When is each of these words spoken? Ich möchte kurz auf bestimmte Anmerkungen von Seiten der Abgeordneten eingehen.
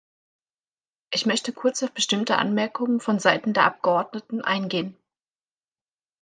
Ich 1.13 1.27
möchte 1.27 1.53
kurz 1.53 1.83
auf 1.83 1.91
bestimmte 1.91 2.39
Anmerkungen 2.39 2.99
von 2.99 3.19
Seiten 3.19 3.53
der 3.53 3.65
Abgeordneten 3.65 4.41
eingehen. 4.41 4.97